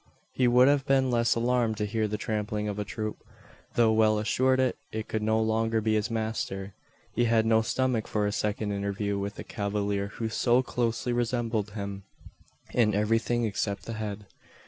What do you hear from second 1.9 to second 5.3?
the trampling of a troop. Though well assured it could